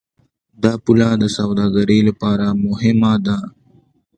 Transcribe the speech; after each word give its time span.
دا 0.63 0.73
پوله 0.83 1.09
د 1.21 1.25
سوداګرۍ 1.37 1.99
لپاره 2.09 2.45
مهمه 2.65 3.13
ده. 3.25 3.37